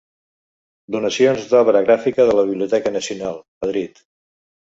[0.95, 4.01] Donacions d'Obra Gràfica de la Biblioteca Nacional, Madrid.